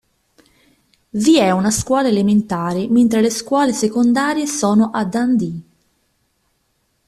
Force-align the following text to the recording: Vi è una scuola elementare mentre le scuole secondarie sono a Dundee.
Vi 1.11 1.37
è 1.37 1.51
una 1.51 1.69
scuola 1.69 2.07
elementare 2.07 2.87
mentre 2.89 3.21
le 3.21 3.29
scuole 3.29 3.71
secondarie 3.71 4.47
sono 4.47 4.89
a 4.91 5.05
Dundee. 5.05 5.61